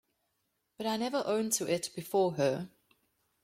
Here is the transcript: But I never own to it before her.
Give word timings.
But 0.79 0.87
I 0.87 0.97
never 0.97 1.21
own 1.27 1.51
to 1.51 1.71
it 1.71 1.91
before 1.95 2.31
her. 2.33 2.71